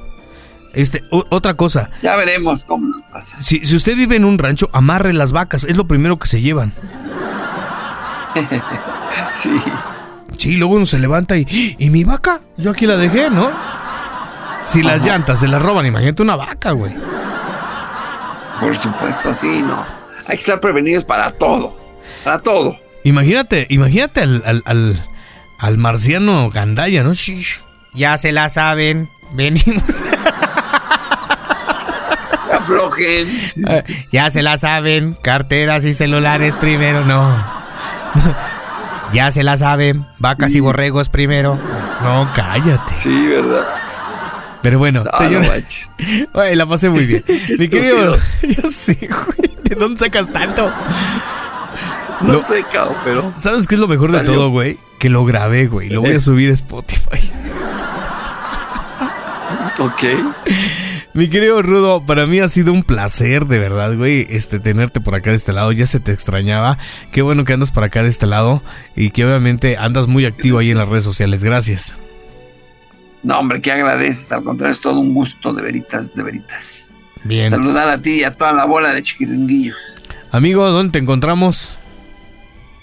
[0.73, 1.89] este, otra cosa.
[2.01, 3.38] Ya veremos cómo nos pasa.
[3.41, 6.41] Si, si usted vive en un rancho, amarre las vacas, es lo primero que se
[6.41, 6.73] llevan.
[9.33, 9.49] Sí.
[10.38, 11.47] Sí, luego uno se levanta y.
[11.79, 12.41] ¿Y mi vaca?
[12.57, 13.49] Yo aquí la dejé, ¿no?
[14.67, 16.93] Si las llantas se las roban, imagínate una vaca, güey.
[18.60, 19.86] Por supuesto, sí, no.
[20.27, 21.73] Hay que estar prevenidos para todo.
[22.25, 22.77] Para todo.
[23.06, 25.01] Imagínate, imagínate al, al, al,
[25.60, 27.13] al marciano Gandaya, ¿no?
[27.13, 27.62] Shish.
[27.94, 29.10] Ya se la saben.
[29.31, 29.83] Venimos.
[32.54, 33.25] Aflojen.
[34.12, 35.17] ya se la saben.
[35.21, 37.42] Carteras y celulares primero, no.
[39.13, 40.06] ya se la saben.
[40.19, 41.58] Vacas y borregos primero.
[42.04, 42.94] No, cállate.
[42.96, 43.87] Sí, ¿verdad?
[44.68, 47.24] Pero bueno, No, la pasé muy bien.
[47.58, 48.18] Mi querido.
[48.44, 49.56] Yo sé, güey.
[49.63, 50.70] ¿De dónde sacas tanto?
[52.20, 53.34] No Lo- sé, cabrón, pero...
[53.38, 54.78] ¿Sabes qué es lo mejor de todo, güey?
[55.00, 55.90] Que lo grabé, güey.
[55.90, 56.20] Lo voy a Eh.
[56.20, 57.32] subir a Spotify.
[59.80, 60.04] Ok.
[61.13, 65.15] Mi querido Rudo, para mí ha sido un placer, de verdad, güey, este, tenerte por
[65.15, 65.72] acá de este lado.
[65.72, 66.78] Ya se te extrañaba.
[67.13, 68.62] Qué bueno que andas por acá de este lado
[68.98, 71.42] y que obviamente andas muy activo ahí en las redes sociales.
[71.42, 71.98] Gracias.
[73.28, 74.32] No, hombre, ¿qué agradeces?
[74.32, 76.94] Al contrario, es todo un gusto, de veritas, de veritas.
[77.25, 77.50] Bien.
[77.50, 79.75] Saludar a ti y a toda la bola de chiquiringuillos.
[80.32, 81.78] Amigo, ¿dónde te encontramos?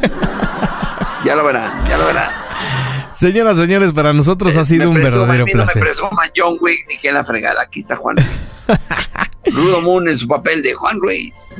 [1.26, 2.47] ya lo verán, ya lo verán.
[3.18, 5.82] Señoras, señores, para nosotros ha sido un verdadero placer.
[6.00, 7.62] No me John Wick ni que la fregada.
[7.62, 8.14] Aquí está Juan.
[9.52, 11.56] Rudo Moon en su papel de Juan Ruiz.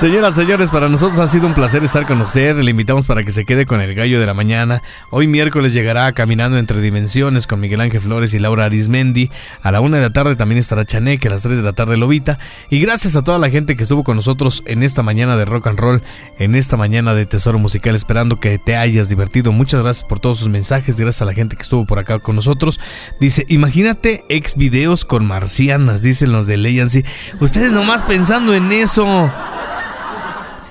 [0.00, 2.58] Señoras, señores, para nosotros ha sido un placer estar con usted.
[2.58, 4.82] Le invitamos para que se quede con el gallo de la mañana.
[5.10, 9.30] Hoy miércoles llegará Caminando entre Dimensiones con Miguel Ángel Flores y Laura Arismendi.
[9.62, 11.96] A la una de la tarde también estará Chaneque, a las tres de la tarde
[11.96, 12.38] Lobita.
[12.68, 15.68] Y gracias a toda la gente que estuvo con nosotros en esta mañana de rock
[15.68, 16.02] and roll,
[16.38, 19.52] en esta mañana de Tesoro Musical, esperando que te hayas divertido.
[19.52, 20.96] Muchas gracias por todos sus mensajes.
[20.96, 22.80] Gracias a la gente que estuvo por acá con nosotros.
[23.20, 27.01] Dice, imagínate ex videos con marcianas, dicen los de Leyancy.
[27.40, 29.30] Ustedes nomás pensando en eso.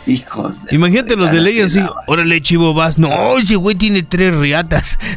[0.07, 1.79] Hijos Imagínate los de ley así.
[2.07, 2.97] Órale, chivo, vas.
[2.97, 4.97] No, ese güey tiene tres riatas.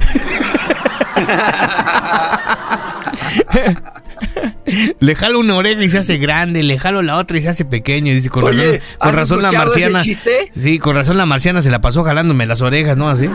[5.01, 7.65] le jalo una oreja y se hace grande, le jalo la otra y se hace
[7.65, 8.13] pequeño.
[8.13, 10.03] Y dice, con razón, con razón la marciana.
[10.53, 13.09] Sí, con razón la marciana se la pasó jalándome las orejas, ¿no?
[13.09, 13.29] Así.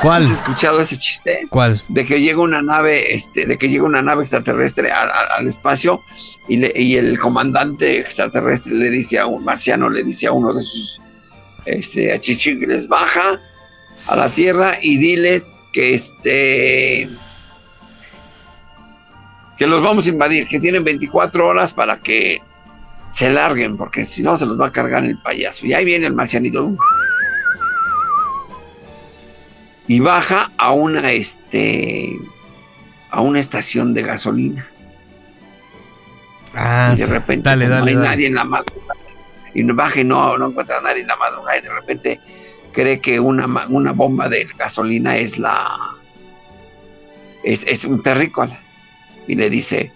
[0.00, 0.24] ¿Cuál?
[0.24, 1.46] ¿Has escuchado ese chiste?
[1.50, 1.82] ¿Cuál?
[1.88, 6.02] De que llega una nave, este, de que llega una nave extraterrestre al, espacio
[6.48, 11.00] y, el comandante extraterrestre le dice a un marciano, le dice a uno de sus
[11.64, 13.40] este, achichigles, baja
[14.06, 17.08] a la Tierra y diles que este
[19.58, 22.40] que los vamos a invadir, que tienen 24 horas para que
[23.12, 25.66] se larguen, porque si no se los va a cargar el payaso.
[25.66, 26.74] Y ahí viene el marcianito
[29.88, 32.18] y baja a una este
[33.10, 34.68] a una estación de gasolina.
[36.54, 39.00] Ah, y de repente no hay nadie en la madrugada.
[39.54, 41.58] Y baja y no, no encuentra a nadie en la madrugada.
[41.58, 42.20] Y de repente
[42.72, 45.78] cree que una, una bomba de gasolina es la.
[47.42, 48.58] Es, es un terrícola.
[49.26, 49.92] Y le dice: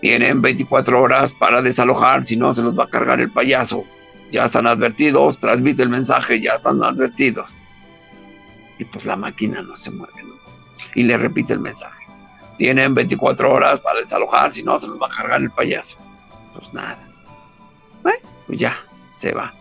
[0.00, 3.84] Tienen 24 horas para desalojar, si no se los va a cargar el payaso.
[4.32, 7.62] Ya están advertidos, transmite el mensaje, ya están advertidos
[8.78, 10.34] y pues la máquina no se mueve, ¿no?
[10.94, 12.06] Y le repite el mensaje.
[12.56, 15.96] Tienen 24 horas para desalojar, si no se los va a cargar el payaso.
[16.54, 16.98] Pues nada.
[18.02, 18.76] Bueno, pues ya,
[19.14, 19.54] se va.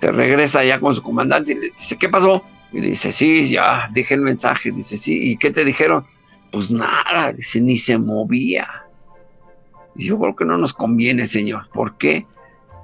[0.00, 2.44] Se regresa ya con su comandante y le dice, ¿qué pasó?
[2.72, 4.70] Y le dice, sí, ya dije el mensaje.
[4.70, 6.04] Dice, sí, ¿y qué te dijeron?
[6.52, 8.68] Pues nada, dice, ni se movía.
[9.96, 11.68] Y yo creo que no nos conviene, señor.
[11.72, 12.26] ¿Por qué?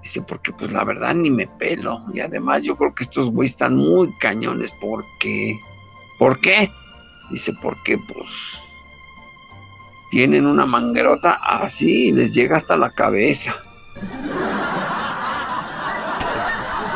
[0.03, 2.05] Dice, porque pues la verdad ni me pelo.
[2.13, 4.73] Y además yo creo que estos güeyes están muy cañones.
[4.73, 5.59] ¿Por qué?
[6.19, 6.71] ¿Por qué?
[7.31, 8.29] Dice, porque pues
[10.11, 13.55] tienen una manguerota así y les llega hasta la cabeza.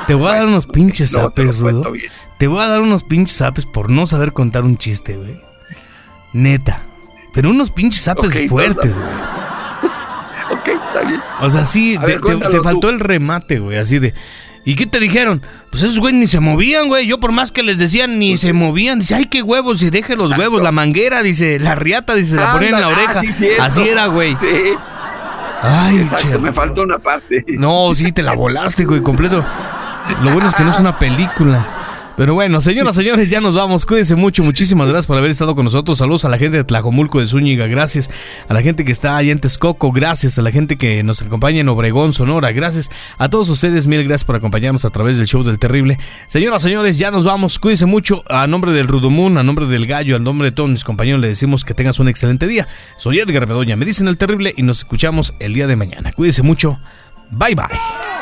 [0.06, 1.92] Te voy a dar unos pinches zapes, Rudo.
[2.38, 5.40] Te voy a dar unos pinches zapes por no saber contar un chiste, güey.
[6.32, 6.82] Neta.
[7.32, 9.45] Pero unos pinches zapes fuertes, güey.
[10.96, 11.20] Ok, está bien.
[11.40, 14.14] O sea, sí, te, faltó el remate, güey, así de...
[14.64, 15.42] ¿Y qué te dijeron?
[15.70, 17.06] Pues esos güey ni se movían, güey.
[17.06, 18.98] Yo por más que les decían ni pues se movían.
[18.98, 22.52] Dice, ay, qué huevos, y deje los huevos, la manguera, dice, la riata, dice, la
[22.52, 23.22] ponen en la oreja.
[23.60, 24.36] así era, güey.
[24.40, 24.74] Sí.
[25.62, 27.44] Ay, Exacto, me faltó una parte.
[27.46, 29.44] No, sí, te la volaste, güey, completo.
[30.22, 31.85] Lo bueno es que no es una película.
[32.16, 33.84] Pero bueno, señoras, señores, ya nos vamos.
[33.84, 34.42] Cuídense mucho.
[34.42, 35.98] Muchísimas gracias por haber estado con nosotros.
[35.98, 37.66] Saludos a la gente de Tlajomulco de Zúñiga.
[37.66, 38.10] Gracias
[38.48, 39.92] a la gente que está allá en Texcoco.
[39.92, 42.52] Gracias a la gente que nos acompaña en Obregón, Sonora.
[42.52, 42.88] Gracias
[43.18, 43.86] a todos ustedes.
[43.86, 45.98] Mil gracias por acompañarnos a través del show del terrible.
[46.26, 47.58] Señoras, señores, ya nos vamos.
[47.58, 48.22] Cuídense mucho.
[48.30, 51.28] A nombre del Rudomún, a nombre del Gallo, a nombre de todos mis compañeros, le
[51.28, 52.66] decimos que tengas un excelente día.
[52.96, 53.76] Soy Edgar Bedoya.
[53.76, 56.12] Me dicen el terrible y nos escuchamos el día de mañana.
[56.12, 56.78] Cuídense mucho.
[57.30, 58.15] Bye bye.